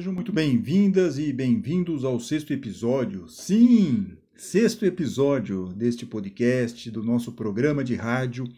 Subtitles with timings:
[0.00, 3.28] Sejam muito bem-vindas e bem-vindos ao sexto episódio.
[3.28, 8.48] Sim, sexto episódio deste podcast, do nosso programa de rádio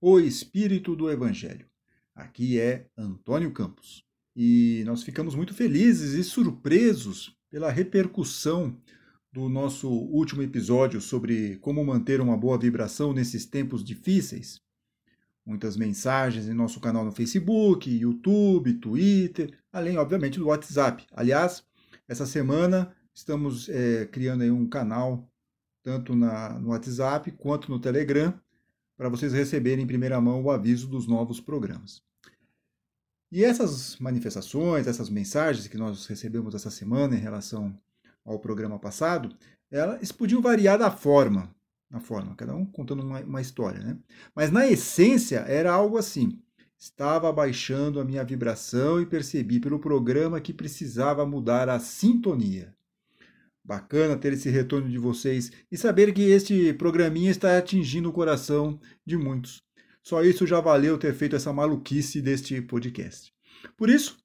[0.00, 1.64] O Espírito do Evangelho.
[2.12, 4.02] Aqui é Antônio Campos.
[4.34, 8.76] E nós ficamos muito felizes e surpresos pela repercussão
[9.32, 14.60] do nosso último episódio sobre como manter uma boa vibração nesses tempos difíceis
[15.50, 21.04] muitas mensagens em nosso canal no Facebook, YouTube, Twitter, além, obviamente, do WhatsApp.
[21.12, 21.64] Aliás,
[22.08, 25.28] essa semana estamos é, criando um canal
[25.82, 28.32] tanto na, no WhatsApp quanto no Telegram
[28.96, 32.02] para vocês receberem em primeira mão o aviso dos novos programas.
[33.32, 37.76] E essas manifestações, essas mensagens que nós recebemos essa semana em relação
[38.24, 39.34] ao programa passado,
[39.70, 41.54] elas podiam variar da forma,
[41.90, 43.98] na forma, cada um contando uma, uma história, né?
[44.34, 46.40] Mas na essência era algo assim.
[46.78, 52.74] Estava abaixando a minha vibração e percebi pelo programa que precisava mudar a sintonia.
[53.62, 58.80] Bacana ter esse retorno de vocês e saber que este programinha está atingindo o coração
[59.04, 59.62] de muitos.
[60.02, 63.34] Só isso já valeu ter feito essa maluquice deste podcast.
[63.76, 64.16] Por isso,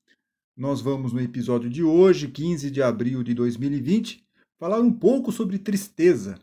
[0.55, 4.25] nós vamos no episódio de hoje, 15 de abril de 2020,
[4.57, 6.39] falar um pouco sobre tristeza,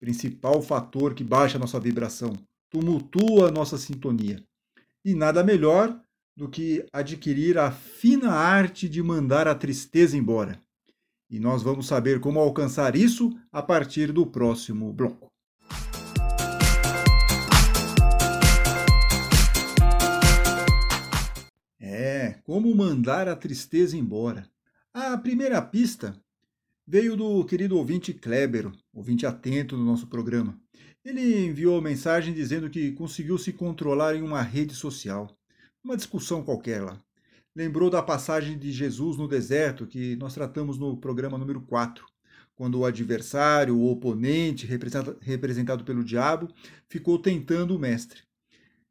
[0.00, 2.32] principal fator que baixa a nossa vibração,
[2.70, 4.42] tumultua a nossa sintonia.
[5.04, 6.00] E nada melhor
[6.36, 10.60] do que adquirir a fina arte de mandar a tristeza embora.
[11.30, 15.28] E nós vamos saber como alcançar isso a partir do próximo bloco.
[21.80, 24.48] É, como mandar a tristeza embora.
[24.92, 26.20] A primeira pista
[26.86, 30.56] veio do querido ouvinte Kleber, ouvinte atento no nosso programa.
[31.04, 35.36] Ele enviou mensagem dizendo que conseguiu se controlar em uma rede social,
[35.82, 37.02] uma discussão qualquer lá.
[37.54, 42.04] Lembrou da passagem de Jesus no deserto que nós tratamos no programa número 4,
[42.54, 44.66] quando o adversário, o oponente,
[45.20, 46.48] representado pelo diabo,
[46.88, 48.22] ficou tentando o mestre.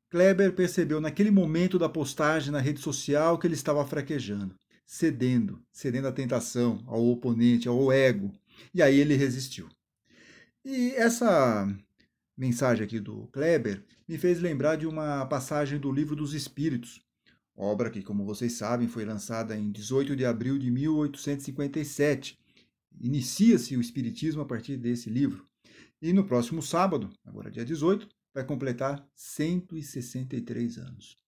[0.09, 6.07] Kleber percebeu naquele momento da postagem na rede social que ele estava fraquejando cedendo, cedendo
[6.07, 8.31] à tentação, ao oponente, ao ego.
[8.73, 9.67] E aí ele resistiu.
[10.63, 11.67] E essa
[12.37, 17.01] mensagem aqui do Kleber me fez lembrar de uma passagem do Livro dos Espíritos,
[17.55, 22.37] obra que, como vocês sabem, foi lançada em 18 de abril de 1857.
[22.99, 25.45] Inicia-se o Espiritismo a partir desse livro.
[26.01, 31.24] E no próximo sábado, agora dia 18, vai completar 163 anos.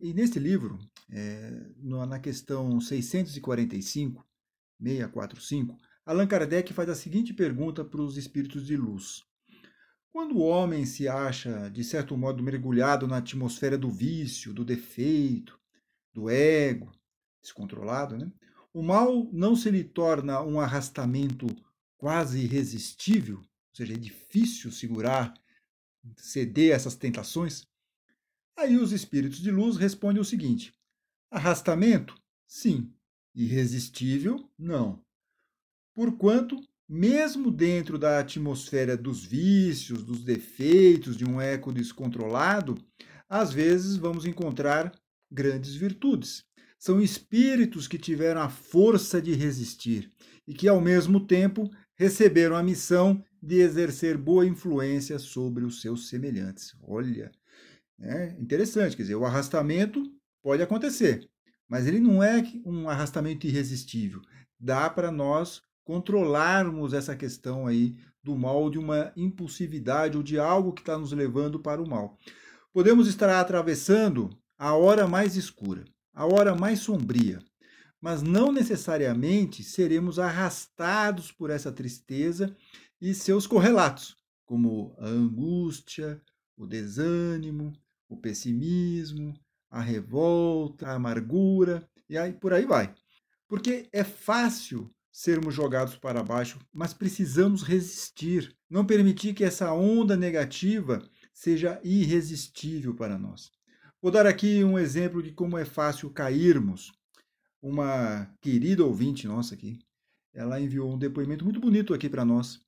[0.00, 0.78] E nesse livro,
[1.10, 4.24] é, na questão 645,
[4.80, 5.76] 645,
[6.06, 9.22] Allan Kardec faz a seguinte pergunta para os espíritos de luz.
[10.12, 15.58] Quando o homem se acha, de certo modo, mergulhado na atmosfera do vício, do defeito,
[16.12, 16.90] do ego,
[17.40, 18.32] descontrolado, né?
[18.72, 21.46] o mal não se lhe torna um arrastamento
[21.96, 25.34] quase irresistível, ou seja, é difícil segurar,
[26.16, 27.69] ceder a essas tentações?
[28.56, 30.72] Aí os espíritos de luz respondem o seguinte:
[31.30, 32.14] arrastamento?
[32.46, 32.92] Sim.
[33.34, 34.48] Irresistível?
[34.58, 35.02] Não.
[35.94, 36.56] Porquanto,
[36.88, 42.76] mesmo dentro da atmosfera dos vícios, dos defeitos, de um eco descontrolado,
[43.28, 44.92] às vezes vamos encontrar
[45.30, 46.44] grandes virtudes.
[46.78, 50.10] São espíritos que tiveram a força de resistir
[50.46, 56.08] e que, ao mesmo tempo, receberam a missão de exercer boa influência sobre os seus
[56.08, 56.74] semelhantes.
[56.82, 57.30] Olha,
[58.00, 60.02] é interessante, quer dizer, o arrastamento
[60.42, 61.28] pode acontecer,
[61.68, 64.20] mas ele não é um arrastamento irresistível.
[64.58, 70.72] Dá para nós controlarmos essa questão aí do mal, de uma impulsividade ou de algo
[70.72, 72.18] que está nos levando para o mal.
[72.72, 75.84] Podemos estar atravessando a hora mais escura,
[76.14, 77.42] a hora mais sombria,
[78.00, 82.56] mas não necessariamente seremos arrastados por essa tristeza
[83.00, 86.20] e seus correlatos, como a angústia,
[86.56, 87.72] o desânimo,
[88.10, 89.32] o pessimismo,
[89.70, 92.92] a revolta, a amargura, e aí por aí vai.
[93.48, 100.16] Porque é fácil sermos jogados para baixo, mas precisamos resistir, não permitir que essa onda
[100.16, 101.02] negativa
[101.32, 103.50] seja irresistível para nós.
[104.02, 106.92] Vou dar aqui um exemplo de como é fácil cairmos.
[107.62, 109.78] Uma querida ouvinte nossa aqui,
[110.32, 112.60] ela enviou um depoimento muito bonito aqui para nós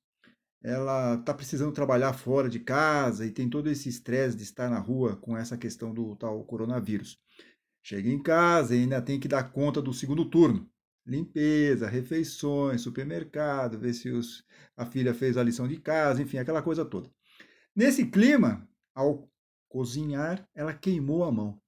[0.63, 4.79] ela está precisando trabalhar fora de casa e tem todo esse estresse de estar na
[4.79, 7.19] rua com essa questão do tal coronavírus.
[7.83, 10.69] Chega em casa e ainda tem que dar conta do segundo turno.
[11.05, 14.45] Limpeza, refeições, supermercado, ver se os,
[14.77, 17.11] a filha fez a lição de casa, enfim, aquela coisa toda.
[17.75, 18.65] Nesse clima,
[18.95, 19.29] ao
[19.67, 21.59] cozinhar, ela queimou a mão.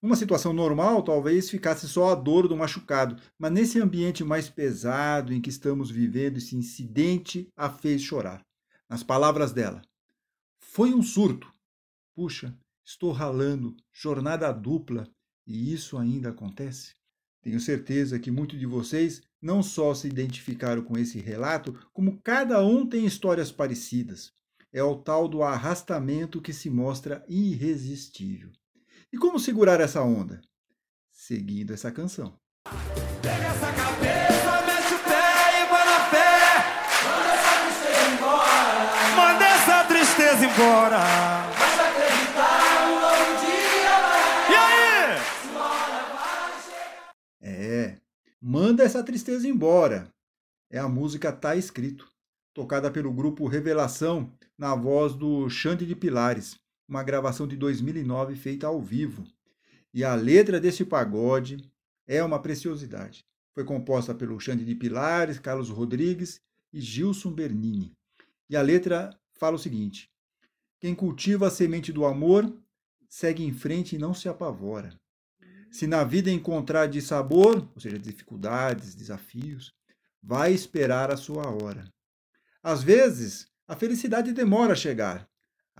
[0.00, 5.32] Numa situação normal, talvez ficasse só a dor do machucado, mas nesse ambiente mais pesado
[5.32, 8.46] em que estamos vivendo, esse incidente a fez chorar.
[8.88, 9.82] Nas palavras dela,
[10.60, 11.52] foi um surto.
[12.14, 15.08] Puxa, estou ralando, jornada dupla,
[15.44, 16.94] e isso ainda acontece?
[17.42, 22.64] Tenho certeza que muitos de vocês não só se identificaram com esse relato, como cada
[22.64, 24.32] um tem histórias parecidas.
[24.72, 28.52] É o tal do arrastamento que se mostra irresistível.
[29.10, 30.40] E como segurar essa onda?
[31.10, 32.38] Seguindo essa canção.
[33.22, 36.28] Pega essa cabeça, mexe o pé e vai na fé.
[37.06, 39.16] Manda essa tristeza embora.
[39.16, 40.98] Manda essa tristeza embora.
[41.58, 44.50] Basta acreditar, um novo dia vai.
[44.50, 45.16] E aí?
[46.12, 47.10] vai chegar.
[47.40, 47.96] É,
[48.42, 50.12] manda essa tristeza embora.
[50.70, 52.06] É a música Tá Escrito,
[52.52, 58.66] tocada pelo grupo Revelação na voz do Xande de Pilares uma gravação de 2009 feita
[58.66, 59.24] ao vivo.
[59.92, 61.70] E a letra desse pagode
[62.06, 63.26] é uma preciosidade.
[63.52, 66.40] Foi composta pelo Xande de Pilares, Carlos Rodrigues
[66.72, 67.94] e Gilson Bernini.
[68.48, 70.10] E a letra fala o seguinte:
[70.80, 72.50] Quem cultiva a semente do amor
[73.08, 74.98] segue em frente e não se apavora.
[75.70, 79.74] Se na vida encontrar de sabor, ou seja, dificuldades, desafios,
[80.22, 81.92] vai esperar a sua hora.
[82.62, 85.27] Às vezes, a felicidade demora a chegar,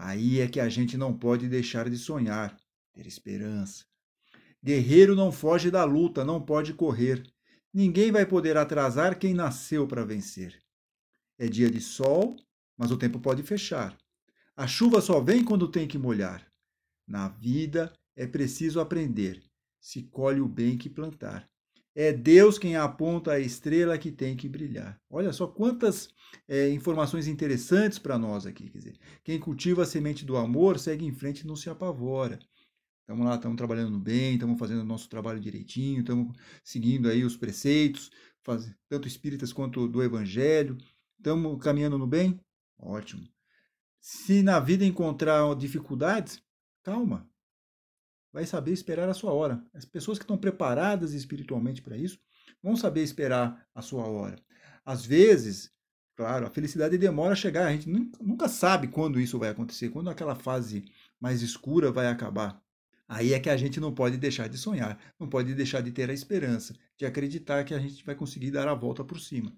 [0.01, 2.57] Aí é que a gente não pode deixar de sonhar,
[2.93, 3.85] ter esperança.
[4.63, 7.29] Guerreiro não foge da luta, não pode correr.
[7.75, 10.57] Ninguém vai poder atrasar quem nasceu para vencer.
[11.37, 12.37] É dia de sol,
[12.77, 13.99] mas o tempo pode fechar.
[14.57, 16.47] A chuva só vem quando tem que molhar.
[17.05, 19.43] Na vida é preciso aprender.
[19.81, 21.51] Se colhe o bem que plantar.
[21.95, 25.01] É Deus quem aponta a estrela que tem que brilhar.
[25.11, 26.09] Olha só quantas
[26.47, 28.71] é, informações interessantes para nós aqui.
[28.71, 32.39] Quer dizer, quem cultiva a semente do amor segue em frente e não se apavora.
[33.01, 37.39] Estamos lá, estamos trabalhando bem, estamos fazendo o nosso trabalho direitinho, estamos seguindo aí os
[37.39, 38.11] preceitos,
[38.45, 40.77] faz, tanto espíritas quanto do evangelho.
[41.17, 42.39] Estamos caminhando no bem?
[42.79, 43.27] Ótimo.
[43.99, 46.41] Se na vida encontrar dificuldades,
[46.83, 47.29] calma,
[48.39, 49.61] vai saber esperar a sua hora.
[49.75, 52.21] As pessoas que estão preparadas espiritualmente para isso
[52.63, 54.37] vão saber esperar a sua hora.
[54.87, 55.73] Às vezes,
[56.15, 60.09] claro, a felicidade demora a chegar, a gente nunca sabe quando isso vai acontecer, quando
[60.09, 60.85] aquela fase
[61.19, 62.63] mais escura vai acabar.
[63.09, 66.09] Aí é que a gente não pode deixar de sonhar, não pode deixar de ter
[66.09, 69.53] a esperança, de acreditar que a gente vai conseguir dar a volta por cima.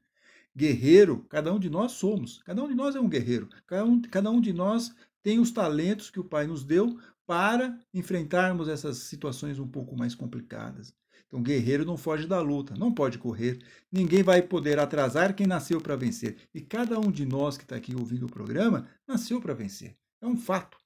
[0.57, 4.01] Guerreiro, cada um de nós somos, cada um de nós é um guerreiro, cada um,
[4.01, 4.91] cada um de nós
[5.23, 6.99] tem os talentos que o Pai nos deu
[7.31, 10.93] para enfrentarmos essas situações um pouco mais complicadas.
[11.29, 13.61] Então, guerreiro não foge da luta, não pode correr.
[13.93, 16.39] Ninguém vai poder atrasar quem nasceu para vencer.
[16.53, 19.97] E cada um de nós que está aqui ouvindo o programa nasceu para vencer.
[20.21, 20.77] É um fato.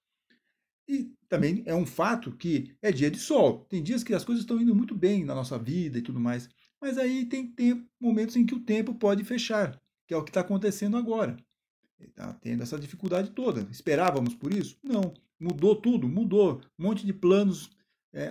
[0.87, 3.65] E também é um fato que é dia de sol.
[3.71, 6.51] Tem dias que as coisas estão indo muito bem na nossa vida e tudo mais.
[6.79, 7.55] Mas aí tem
[7.99, 11.39] momentos em que o tempo pode fechar, que é o que está acontecendo agora.
[11.99, 13.67] Está tendo essa dificuldade toda.
[13.71, 14.79] Esperávamos por isso?
[14.83, 15.15] Não
[15.45, 16.63] mudou tudo, mudou.
[16.79, 17.71] Um monte de planos
[18.13, 18.31] é,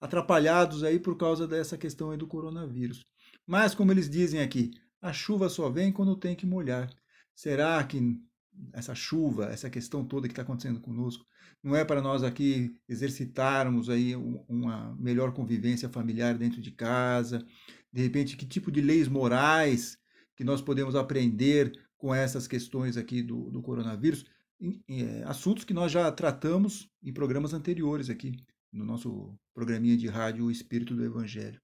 [0.00, 3.04] atrapalhados aí por causa dessa questão aí do coronavírus.
[3.46, 6.90] Mas, como eles dizem aqui, a chuva só vem quando tem que molhar.
[7.34, 8.20] Será que
[8.72, 11.24] essa chuva, essa questão toda que está acontecendo conosco,
[11.62, 17.44] não é para nós aqui exercitarmos aí uma melhor convivência familiar dentro de casa?
[17.92, 19.96] De repente, que tipo de leis morais
[20.36, 24.24] que nós podemos aprender com essas questões aqui do, do coronavírus?
[24.88, 28.36] É, assuntos que nós já tratamos em programas anteriores aqui,
[28.72, 31.60] no nosso programinha de rádio O Espírito do Evangelho.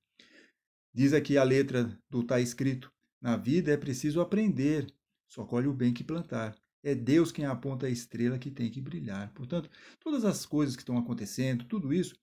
[0.93, 4.87] Diz aqui a letra do Tá Escrito: Na vida é preciso aprender,
[5.29, 6.57] só colhe o bem que plantar.
[6.83, 9.33] É Deus quem aponta a estrela que tem que brilhar.
[9.33, 12.15] Portanto, todas as coisas que estão acontecendo, tudo isso,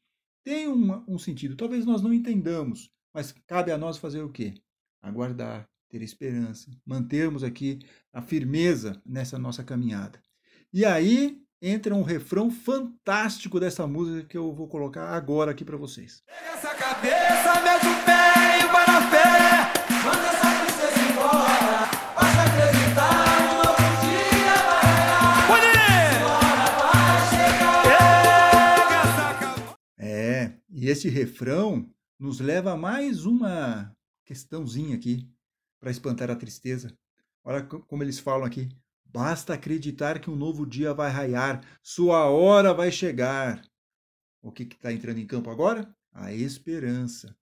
[0.44, 1.56] tem uma, um sentido.
[1.56, 4.54] Talvez nós não entendamos, mas cabe a nós fazer o quê?
[5.02, 7.80] Aguardar, ter esperança, mantermos aqui
[8.14, 10.22] a firmeza nessa nossa caminhada.
[10.74, 15.76] E aí entra um refrão fantástico dessa música que eu vou colocar agora aqui para
[15.76, 16.24] vocês.
[16.26, 19.74] Pega essa cabeça, mete o pé e vai na fé.
[20.06, 21.90] Manda essa tristeza embora.
[22.16, 23.32] Basta acreditar.
[29.98, 31.86] É, e esse refrão
[32.18, 33.94] nos leva a mais uma
[34.26, 35.30] questãozinha aqui
[35.82, 36.98] para espantar a tristeza.
[37.44, 38.70] Olha como eles falam aqui.
[39.14, 43.62] Basta acreditar que um novo dia vai raiar, sua hora vai chegar.
[44.42, 45.94] O que está entrando em campo agora?
[46.14, 47.36] A esperança.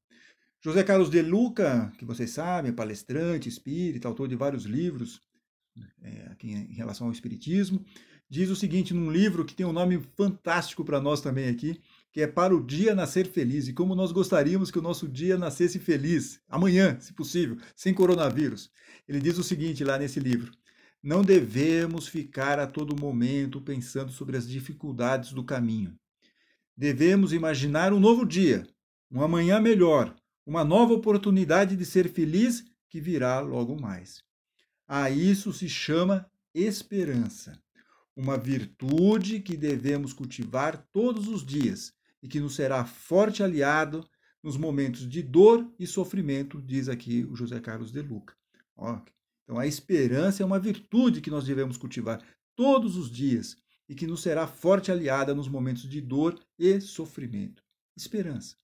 [0.61, 5.21] José Carlos de Luca, que vocês sabem, é palestrante, espírita, autor de vários livros
[6.01, 7.85] é, em relação ao espiritismo,
[8.29, 11.79] diz o seguinte num livro que tem um nome fantástico para nós também aqui,
[12.11, 15.37] que é para o dia nascer feliz e como nós gostaríamos que o nosso dia
[15.37, 18.69] nascesse feliz, amanhã, se possível, sem coronavírus.
[19.07, 20.51] Ele diz o seguinte lá nesse livro:
[21.01, 25.97] Não devemos ficar a todo momento pensando sobre as dificuldades do caminho.
[26.75, 28.67] Devemos imaginar um novo dia,
[29.09, 30.13] um amanhã melhor,
[30.45, 34.23] uma nova oportunidade de ser feliz que virá logo mais.
[34.87, 37.61] A isso se chama esperança,
[38.15, 44.05] uma virtude que devemos cultivar todos os dias e que nos será forte aliado
[44.43, 48.35] nos momentos de dor e sofrimento, diz aqui o José Carlos de Luca.
[49.49, 52.21] Então a esperança é uma virtude que nós devemos cultivar
[52.55, 53.57] todos os dias
[53.89, 57.63] e que nos será forte aliada nos momentos de dor e sofrimento.
[57.97, 58.55] Esperança.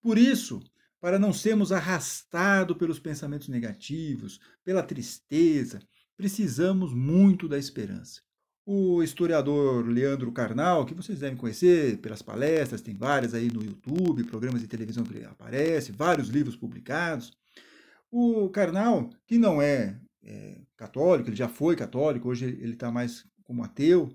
[0.00, 0.62] Por isso,
[1.00, 5.80] para não sermos arrastados pelos pensamentos negativos, pela tristeza,
[6.16, 8.20] precisamos muito da esperança.
[8.64, 14.22] O historiador Leandro Carnal, que vocês devem conhecer pelas palestras, tem várias aí no YouTube,
[14.22, 17.36] programas de televisão que ele aparece, vários livros publicados.
[18.08, 23.24] O Carnal, que não é, é católico, ele já foi católico, hoje ele está mais
[23.44, 24.14] como ateu,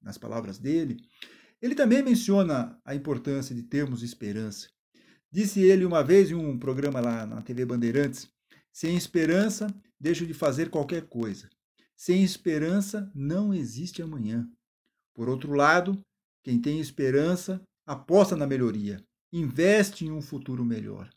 [0.00, 0.96] nas palavras dele,
[1.60, 4.68] ele também menciona a importância de termos esperança.
[5.30, 8.28] Disse ele uma vez em um programa lá na TV Bandeirantes:
[8.72, 9.68] sem esperança,
[9.98, 11.48] deixo de fazer qualquer coisa.
[11.96, 14.50] Sem esperança, não existe amanhã.
[15.14, 16.04] Por outro lado,
[16.42, 21.08] quem tem esperança aposta na melhoria, investe em um futuro melhor.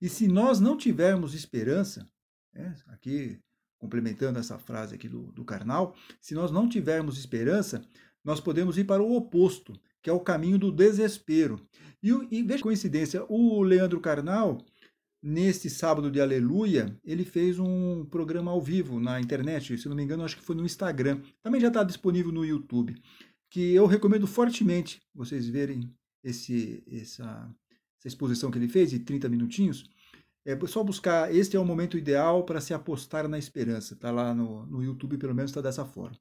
[0.00, 2.08] E se nós não tivermos esperança,
[2.52, 3.40] né, aqui
[3.78, 7.82] complementando essa frase aqui do, do Karnal, se nós não tivermos esperança,
[8.24, 11.60] nós podemos ir para o oposto, que é o caminho do desespero.
[12.02, 14.58] E, e veja coincidência, o Leandro Carnal,
[15.22, 20.02] neste sábado de Aleluia, ele fez um programa ao vivo na internet, se não me
[20.02, 21.20] engano, acho que foi no Instagram.
[21.42, 22.94] Também já está disponível no YouTube,
[23.50, 25.92] que eu recomendo fortemente vocês verem
[26.22, 27.54] esse, essa,
[27.98, 29.88] essa exposição que ele fez, de 30 minutinhos.
[30.46, 33.94] É só buscar, este é o momento ideal para se apostar na esperança.
[33.94, 36.16] Está lá no, no YouTube, pelo menos está dessa forma.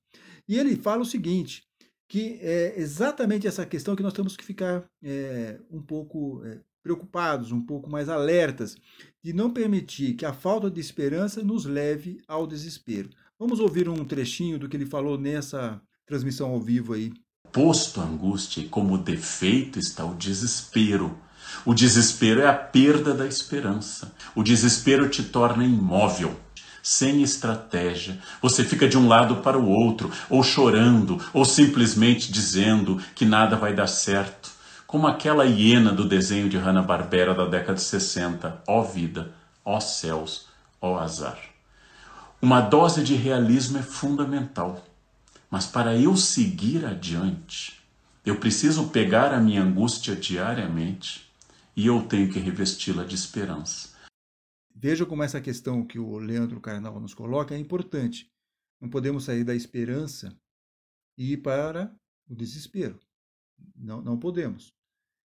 [0.49, 1.63] E ele fala o seguinte,
[2.09, 7.51] que é exatamente essa questão que nós temos que ficar é, um pouco é, preocupados,
[7.51, 8.75] um pouco mais alertas,
[9.23, 13.11] de não permitir que a falta de esperança nos leve ao desespero.
[13.37, 17.13] Vamos ouvir um trechinho do que ele falou nessa transmissão ao vivo aí.
[17.51, 21.15] Posto a angústia como defeito está o desespero.
[21.63, 24.11] O desespero é a perda da esperança.
[24.33, 26.35] O desespero te torna imóvel
[26.85, 28.19] sem estratégia.
[28.39, 33.55] Você fica de um lado para o outro, ou chorando, ou simplesmente dizendo que nada
[33.55, 34.51] vai dar certo.
[34.85, 38.61] Como aquela hiena do desenho de Hanna-Barbera da década de 60.
[38.67, 39.31] Ó vida,
[39.65, 40.45] ó céus,
[40.79, 41.39] ó azar.
[42.39, 44.85] Uma dose de realismo é fundamental.
[45.49, 47.79] Mas para eu seguir adiante,
[48.23, 51.25] eu preciso pegar a minha angústia diariamente
[51.75, 53.95] e eu tenho que revesti-la de esperança.
[54.73, 58.31] Veja como essa questão que o Leandro Carnal nos coloca é importante.
[58.79, 60.37] Não podemos sair da esperança
[61.17, 61.95] e ir para
[62.27, 62.99] o desespero.
[63.75, 64.73] Não, não podemos.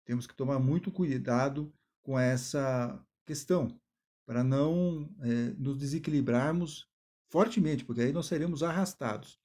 [0.05, 3.79] Temos que tomar muito cuidado com essa questão,
[4.25, 6.87] para não é, nos desequilibrarmos
[7.29, 9.39] fortemente, porque aí nós seremos arrastados.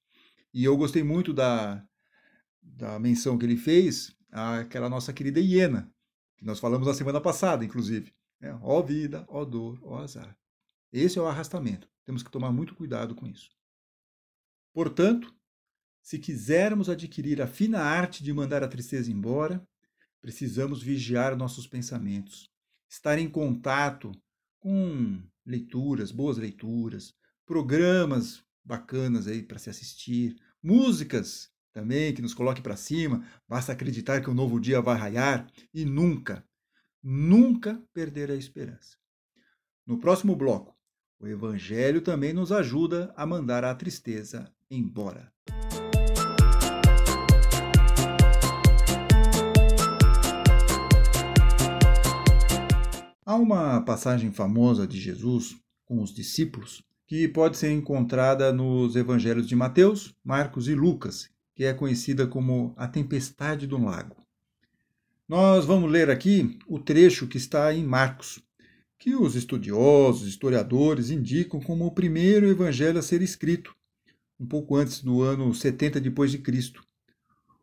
[0.53, 1.85] E eu gostei muito da,
[2.61, 5.93] da menção que ele fez àquela nossa querida hiena,
[6.37, 8.13] que nós falamos na semana passada, inclusive.
[8.41, 10.37] É, ó vida, ó dor, ó azar.
[10.91, 11.89] Esse é o arrastamento.
[12.03, 13.49] Temos que tomar muito cuidado com isso.
[14.73, 15.33] Portanto,
[16.01, 19.65] se quisermos adquirir a fina arte de mandar a tristeza embora,
[20.21, 22.49] precisamos vigiar nossos pensamentos,
[22.89, 24.11] estar em contato
[24.59, 27.13] com leituras, boas leituras,
[27.45, 34.21] programas bacanas aí para se assistir, músicas também que nos coloque para cima, basta acreditar
[34.21, 36.41] que um novo dia vai raiar e nunca,
[37.03, 38.95] nunca perder a esperança.
[39.85, 40.73] No próximo bloco,
[41.19, 45.29] o Evangelho também nos ajuda a mandar a tristeza embora.
[53.25, 59.45] Há uma passagem famosa de Jesus com os discípulos que pode ser encontrada nos evangelhos
[59.45, 64.17] de Mateus, Marcos e Lucas, que é conhecida como a tempestade do lago.
[65.27, 68.43] Nós vamos ler aqui o trecho que está em Marcos,
[68.99, 73.73] que os estudiosos, historiadores indicam como o primeiro evangelho a ser escrito,
[74.39, 76.83] um pouco antes do ano 70 depois de Cristo.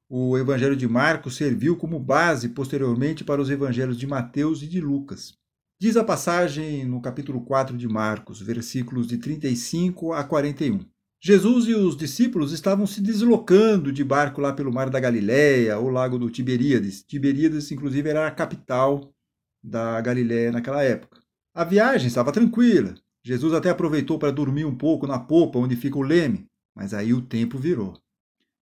[0.09, 4.81] O evangelho de Marcos serviu como base posteriormente para os evangelhos de Mateus e de
[4.81, 5.35] Lucas.
[5.79, 10.81] Diz a passagem no capítulo 4 de Marcos, versículos de 35 a 41.
[11.25, 15.89] Jesus e os discípulos estavam se deslocando de barco lá pelo mar da Galileia, ou
[15.89, 17.05] lago do Tiberíades.
[17.05, 19.15] Tiberíades, inclusive, era a capital
[19.63, 21.21] da Galileia naquela época.
[21.55, 22.95] A viagem estava tranquila.
[23.25, 27.15] Jesus até aproveitou para dormir um pouco na popa, onde fica o leme, mas aí
[27.15, 27.97] o tempo virou.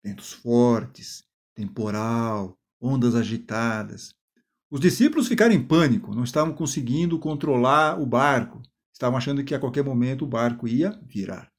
[0.04, 1.24] Ventos fortes,
[1.54, 4.14] temporal, ondas agitadas.
[4.70, 8.60] Os discípulos ficaram em pânico, não estavam conseguindo controlar o barco,
[8.92, 11.49] estavam achando que a qualquer momento o barco ia virar.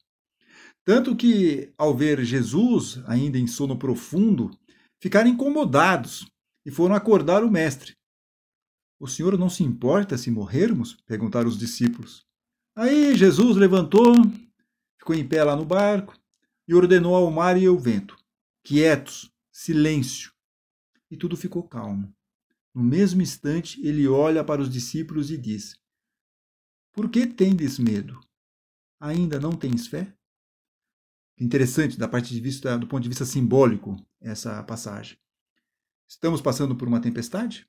[0.84, 4.52] Tanto que, ao ver Jesus ainda em sono profundo,
[5.00, 6.26] ficaram incomodados
[6.66, 7.96] e foram acordar o mestre.
[9.00, 10.96] O senhor não se importa se morrermos?
[11.06, 12.26] perguntaram os discípulos.
[12.76, 14.14] Aí Jesus levantou,
[15.00, 16.16] ficou em pé lá no barco
[16.68, 18.16] e ordenou ao mar e ao vento:
[18.64, 20.32] quietos, silêncio.
[21.10, 22.14] E tudo ficou calmo.
[22.74, 25.76] No mesmo instante, ele olha para os discípulos e diz:
[26.94, 28.20] Por que tendes medo?
[29.00, 30.16] Ainda não tens fé?
[31.42, 35.18] Interessante da parte de vista, do ponto de vista simbólico, essa passagem.
[36.08, 37.68] Estamos passando por uma tempestade?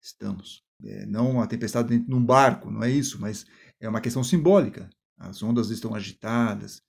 [0.00, 0.62] Estamos.
[0.84, 3.46] É, não uma tempestade dentro de um barco, não é isso, mas
[3.80, 4.90] é uma questão simbólica.
[5.16, 6.82] As ondas estão agitadas,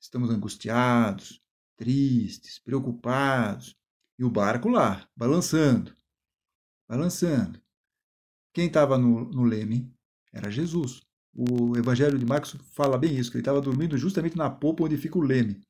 [0.00, 1.42] estamos angustiados,
[1.76, 3.76] tristes, preocupados,
[4.18, 5.94] e o barco lá, balançando
[6.88, 7.60] balançando.
[8.52, 9.92] Quem estava no, no leme
[10.32, 11.02] era Jesus.
[11.32, 14.96] O Evangelho de Marcos fala bem isso, que ele estava dormindo justamente na polpa onde
[14.96, 15.60] fica o leme.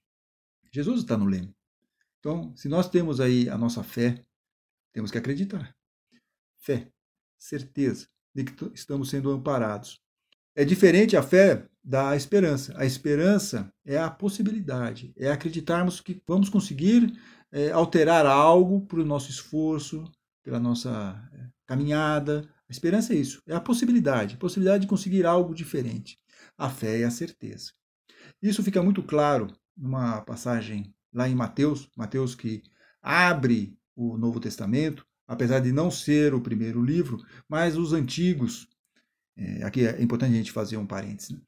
[0.75, 1.54] Jesus está no leme.
[2.19, 4.25] Então, se nós temos aí a nossa fé,
[4.93, 5.73] temos que acreditar.
[6.59, 6.90] Fé,
[7.38, 10.00] certeza de que estamos sendo amparados.
[10.52, 12.75] É diferente a fé da esperança.
[12.76, 17.16] A esperança é a possibilidade, é acreditarmos que vamos conseguir
[17.52, 20.11] é, alterar algo o nosso esforço,
[20.43, 22.49] pela nossa eh, caminhada.
[22.69, 26.19] A esperança é isso, é a possibilidade, a possibilidade de conseguir algo diferente.
[26.59, 27.71] A fé é a certeza.
[28.43, 32.62] Isso fica muito claro numa passagem lá em Mateus, Mateus que
[33.02, 38.68] abre o Novo Testamento, apesar de não ser o primeiro livro, mas os antigos,
[39.37, 41.40] é, aqui é importante a gente fazer um parênteses, né?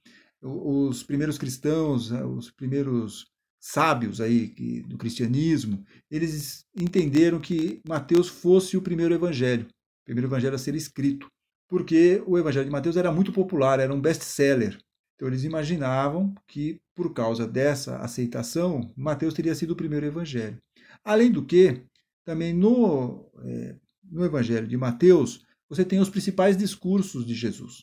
[0.42, 3.27] os primeiros cristãos, os primeiros
[3.59, 10.55] sábios aí do cristianismo, eles entenderam que Mateus fosse o primeiro evangelho, o primeiro evangelho
[10.55, 11.29] a ser escrito,
[11.68, 14.79] porque o evangelho de Mateus era muito popular, era um best-seller.
[15.16, 20.59] Então eles imaginavam que por causa dessa aceitação, Mateus teria sido o primeiro evangelho.
[21.05, 21.85] Além do que,
[22.24, 27.83] também no, é, no evangelho de Mateus, você tem os principais discursos de Jesus.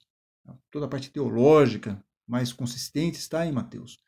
[0.72, 4.00] Toda a parte teológica mais consistente está em Mateus.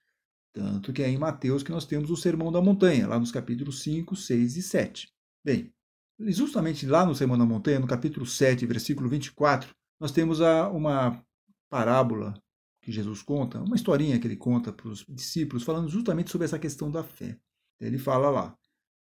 [0.54, 3.82] Tanto que é em Mateus que nós temos o Sermão da Montanha, lá nos capítulos
[3.82, 5.10] 5, 6 e 7.
[5.44, 5.74] Bem,
[6.20, 11.22] justamente lá no Sermão da Montanha, no capítulo 7, versículo 24, nós temos a, uma
[11.70, 12.42] parábola
[12.86, 16.60] que Jesus conta, uma historinha que ele conta para os discípulos, falando justamente sobre essa
[16.60, 17.36] questão da fé.
[17.82, 18.56] Ele fala lá: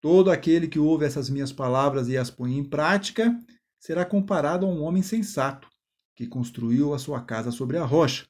[0.02, 3.34] Todo aquele que ouve essas minhas palavras e as põe em prática
[3.78, 5.66] será comparado a um homem sensato
[6.14, 8.26] que construiu a sua casa sobre a rocha.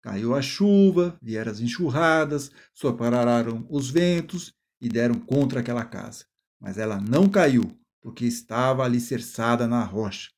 [0.00, 6.24] Caiu a chuva, vieram as enxurradas, sopraram os ventos e deram contra aquela casa.
[6.60, 10.30] Mas ela não caiu, porque estava alicerçada na rocha.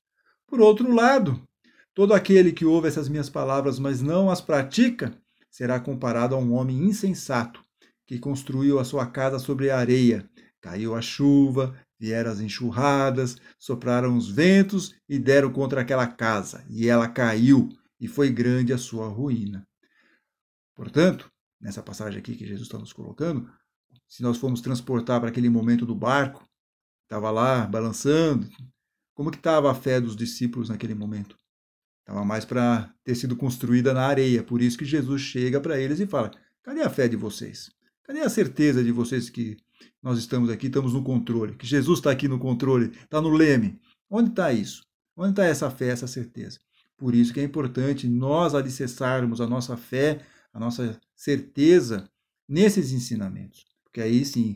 [0.47, 1.47] Por outro lado,
[1.97, 5.19] todo aquele que ouve essas minhas palavras, mas não as pratica,
[5.51, 7.65] será comparado a um homem insensato,
[8.07, 10.29] que construiu a sua casa sobre a areia.
[10.61, 16.87] Caiu a chuva, vieram as enxurradas, sopraram os ventos e deram contra aquela casa, e
[16.87, 19.67] ela caiu, e foi grande a sua ruína.
[20.75, 23.51] Portanto, nessa passagem aqui que Jesus está nos colocando,
[24.07, 26.47] se nós formos transportar para aquele momento do barco,
[27.05, 28.47] estava lá balançando,
[29.15, 31.39] como que estava a fé dos discípulos naquele momento?
[32.07, 34.41] Estava mais para ter sido construída na areia.
[34.41, 36.31] Por isso que Jesus chega para eles e fala:
[36.63, 37.69] cadê a fé de vocês?
[38.05, 39.57] Cadê a certeza de vocês que
[40.01, 43.81] nós estamos aqui, estamos no controle, que Jesus está aqui no controle, está no leme?
[44.09, 44.87] Onde está isso?
[45.17, 46.61] Onde está essa fé, essa certeza?
[46.97, 50.21] Por isso que é importante nós alicerçarmos a nossa fé,
[50.53, 52.09] a nossa certeza
[52.49, 53.65] nesses ensinamentos.
[53.83, 54.55] Porque aí sim,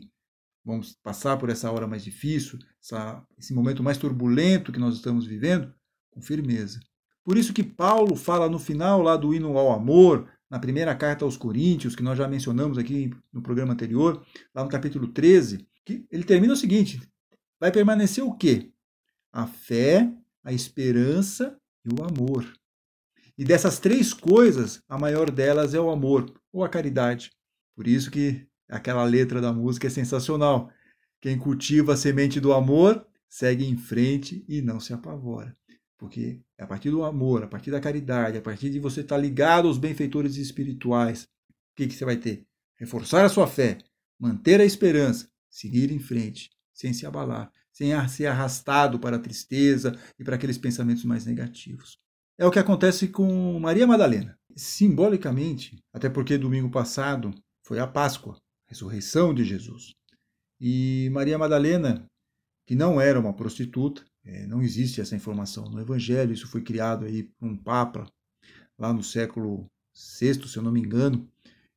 [0.63, 5.25] vamos passar por essa hora mais difícil, essa, esse momento mais turbulento que nós estamos
[5.25, 5.73] vivendo,
[6.09, 6.79] com firmeza.
[7.23, 11.23] Por isso que Paulo fala no final lá do hino ao amor, na primeira carta
[11.23, 16.05] aos Coríntios, que nós já mencionamos aqui no programa anterior, lá no capítulo 13, que
[16.11, 17.01] ele termina o seguinte:
[17.59, 18.71] vai permanecer o quê?
[19.31, 20.11] A fé,
[20.43, 22.51] a esperança e o amor.
[23.37, 27.31] E dessas três coisas, a maior delas é o amor ou a caridade.
[27.75, 30.71] Por isso que aquela letra da música é sensacional.
[31.21, 35.55] Quem cultiva a semente do amor segue em frente e não se apavora.
[36.01, 39.17] Porque é a partir do amor, a partir da caridade, a partir de você estar
[39.17, 42.45] ligado aos benfeitores espirituais, o que, que você vai ter?
[42.81, 43.77] reforçar a sua fé,
[44.19, 49.95] manter a esperança, seguir em frente, sem se abalar, sem ser arrastado para a tristeza
[50.17, 51.99] e para aqueles pensamentos mais negativos.
[52.39, 54.35] É o que acontece com Maria Madalena.
[54.55, 57.31] Simbolicamente, até porque domingo passado
[57.63, 58.33] foi a Páscoa,
[58.67, 59.93] a ressurreição de Jesus.
[60.59, 62.07] E Maria Madalena,
[62.65, 67.05] que não era uma prostituta, é, não existe essa informação no Evangelho, isso foi criado
[67.05, 68.05] aí por um Papa
[68.77, 71.27] lá no século VI, se eu não me engano,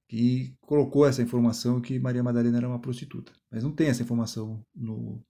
[0.09, 3.33] que colocou essa informação que Maria Madalena era uma prostituta.
[3.51, 5.23] Mas não tem essa informação no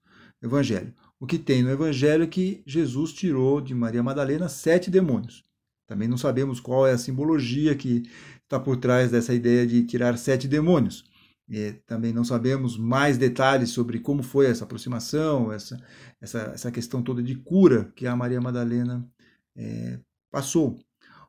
[0.42, 0.94] Evangelho.
[1.18, 5.44] O que tem no Evangelho é que Jesus tirou de Maria Madalena sete demônios.
[5.86, 8.02] Também não sabemos qual é a simbologia que
[8.42, 11.04] está por trás dessa ideia de tirar sete demônios.
[11.48, 15.78] E também não sabemos mais detalhes sobre como foi essa aproximação, essa,
[16.20, 19.06] essa, essa questão toda de cura que a Maria Madalena
[19.56, 20.78] é, passou.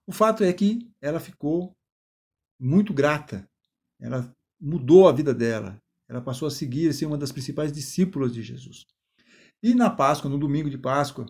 [0.07, 1.75] O fato é que ela ficou
[2.59, 3.47] muito grata,
[3.99, 8.41] ela mudou a vida dela, ela passou a seguir, ser uma das principais discípulas de
[8.41, 8.85] Jesus.
[9.61, 11.25] E na Páscoa, no domingo de Páscoa,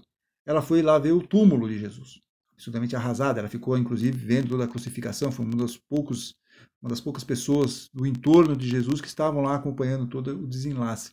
[0.46, 2.20] ela foi lá ver o túmulo de Jesus,
[2.54, 3.40] absolutamente arrasada.
[3.40, 6.36] Ela ficou, inclusive, vendo toda a crucificação, foi uma das poucos
[6.82, 11.12] uma das poucas pessoas do entorno de Jesus que estavam lá acompanhando todo o desenlace.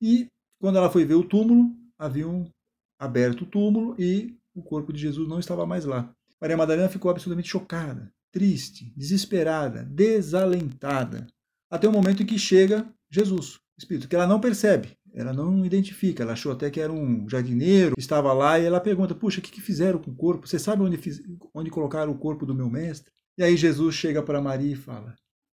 [0.00, 0.28] E
[0.60, 2.50] quando ela foi ver o túmulo, haviam
[2.98, 6.12] aberto o túmulo e o corpo de Jesus não estava mais lá.
[6.40, 11.26] Maria Madalena ficou absolutamente chocada, triste, desesperada, desalentada,
[11.70, 16.22] até o momento em que chega Jesus, Espírito, que ela não percebe, ela não identifica,
[16.22, 19.50] ela achou até que era um jardineiro, estava lá e ela pergunta: Puxa, o que,
[19.50, 20.46] que fizeram com o corpo?
[20.46, 21.20] Você sabe onde, fiz,
[21.54, 23.12] onde colocaram o corpo do meu mestre?
[23.38, 25.14] E aí Jesus chega para Maria e fala: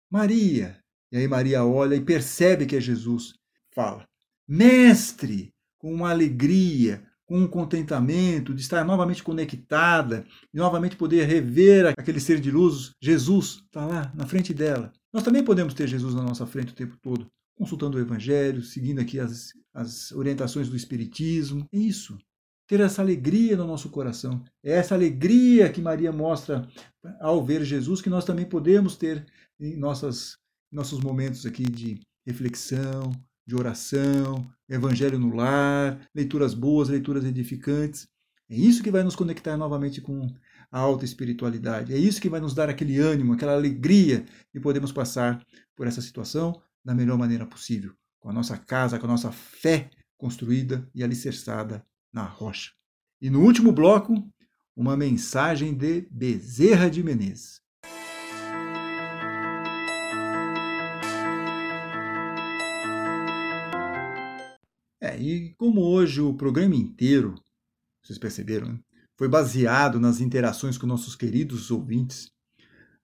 [0.09, 0.77] Maria.
[1.11, 3.33] E aí Maria olha e percebe que é Jesus.
[3.73, 4.07] Fala:
[4.47, 11.87] Mestre, com uma alegria, com um contentamento de estar novamente conectada, de novamente poder rever
[11.97, 12.91] aquele ser de luz.
[13.01, 14.93] Jesus está lá na frente dela.
[15.11, 19.01] Nós também podemos ter Jesus na nossa frente o tempo todo, consultando o Evangelho, seguindo
[19.01, 21.67] aqui as, as orientações do Espiritismo.
[21.73, 22.15] É isso
[22.71, 24.41] ter essa alegria no nosso coração.
[24.63, 26.65] É essa alegria que Maria mostra
[27.19, 29.25] ao ver Jesus que nós também podemos ter
[29.59, 30.37] em nossas,
[30.71, 33.11] nossos momentos aqui de reflexão,
[33.45, 38.07] de oração, evangelho no lar, leituras boas, leituras edificantes.
[38.49, 40.25] É isso que vai nos conectar novamente com
[40.71, 41.93] a alta espiritualidade.
[41.93, 45.99] É isso que vai nos dar aquele ânimo, aquela alegria de podermos passar por essa
[45.99, 46.53] situação
[46.85, 51.85] da melhor maneira possível, com a nossa casa, com a nossa fé construída e alicerçada
[52.11, 52.71] na rocha.
[53.21, 54.13] E no último bloco,
[54.75, 57.61] uma mensagem de Bezerra de Menezes.
[64.99, 67.35] É, e como hoje o programa inteiro,
[68.03, 68.79] vocês perceberam, né,
[69.17, 72.31] foi baseado nas interações com nossos queridos ouvintes,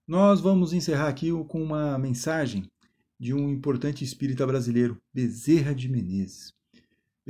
[0.08, 2.72] nós vamos encerrar aqui com uma mensagem
[3.20, 6.57] de um importante espírita brasileiro, Bezerra de Menezes.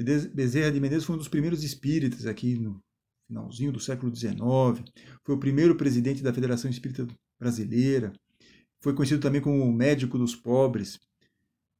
[0.03, 2.79] Bezerra de Menezes foi um dos primeiros espíritas aqui no
[3.27, 4.38] finalzinho do século XIX,
[5.23, 7.07] foi o primeiro presidente da Federação Espírita
[7.39, 8.13] Brasileira,
[8.79, 10.99] foi conhecido também como o médico dos pobres.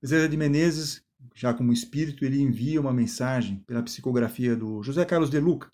[0.01, 1.01] Bezerra de Menezes,
[1.36, 5.71] já como espírito, ele envia uma mensagem pela psicografia do José Carlos de Luca,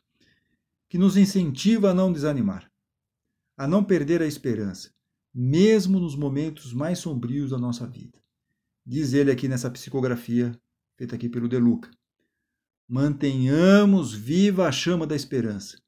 [0.89, 2.69] que nos incentiva a não desanimar,
[3.58, 4.91] a não perder a esperança,
[5.34, 8.21] mesmo nos momentos mais sombrios da nossa vida.
[8.86, 10.51] Diz ele aqui nessa psicografia
[10.97, 11.89] feita aqui pelo De Luca.
[12.88, 15.82] Mantenhamos viva a chama da esperança.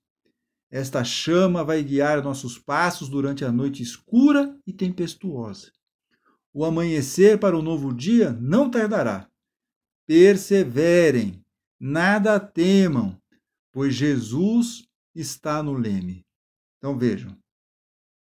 [0.72, 5.72] Esta chama vai guiar nossos passos durante a noite escura e tempestuosa.
[6.54, 9.30] O amanhecer para o novo dia não tardará.
[10.08, 11.44] Perseverem,
[11.80, 13.22] nada temam,
[13.72, 16.26] pois Jesus está no leme.
[16.78, 17.38] Então vejam,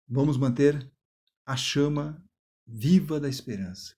[0.08, 0.90] vamos manter
[1.46, 2.24] a chama
[2.66, 3.96] viva da esperança.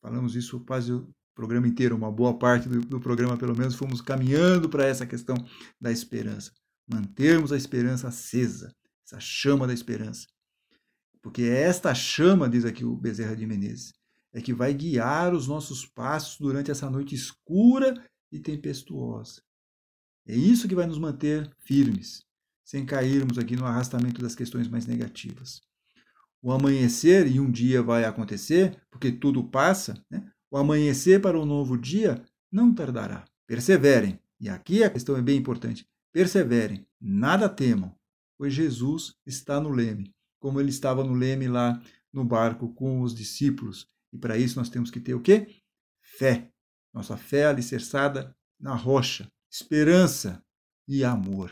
[0.00, 0.92] Falamos isso quase
[1.34, 5.36] programa inteiro, uma boa parte do, do programa, pelo menos, fomos caminhando para essa questão
[5.80, 6.52] da esperança.
[6.86, 8.72] Mantermos a esperança acesa,
[9.06, 10.26] essa chama da esperança.
[11.22, 13.92] Porque é esta chama, diz aqui o Bezerra de Menezes,
[14.32, 17.94] é que vai guiar os nossos passos durante essa noite escura
[18.30, 19.40] e tempestuosa.
[20.26, 22.22] É isso que vai nos manter firmes,
[22.64, 25.60] sem cairmos aqui no arrastamento das questões mais negativas.
[26.42, 30.30] O amanhecer, e um dia vai acontecer, porque tudo passa, né?
[30.54, 33.24] O amanhecer para um novo dia não tardará.
[33.44, 34.20] Perseverem.
[34.38, 35.84] E aqui a questão é bem importante.
[36.12, 37.92] Perseverem, nada temam,
[38.38, 43.12] pois Jesus está no leme, como ele estava no leme lá no barco com os
[43.12, 43.88] discípulos.
[44.12, 45.56] E para isso nós temos que ter o quê?
[46.00, 46.48] Fé.
[46.92, 50.40] Nossa fé alicerçada na rocha, esperança
[50.86, 51.50] e amor.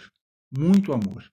[0.57, 1.29] Muito amor.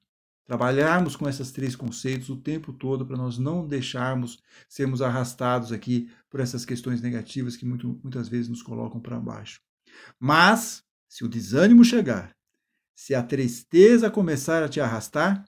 [0.50, 6.12] Trabalharmos com esses três conceitos o tempo todo para nós não deixarmos sermos arrastados aqui
[6.28, 9.62] por essas questões negativas que muito, muitas vezes nos colocam para baixo.
[10.20, 12.32] Mas, se o desânimo chegar,
[12.96, 15.46] se a tristeza começar a te arrastar,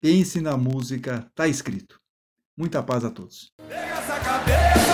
[0.00, 2.00] pense na música Tá Escrito.
[2.56, 3.52] Muita paz a todos.
[3.68, 4.93] Pega essa cabeça!